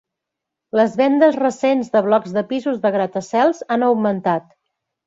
Les 0.79 0.95
vendes 1.01 1.37
recents 1.43 1.93
de 1.97 2.03
blocs 2.09 2.35
de 2.39 2.45
pisos 2.55 2.83
de 2.87 2.95
gratacels 2.99 3.65
han 3.79 3.91
augmentat. 3.93 4.55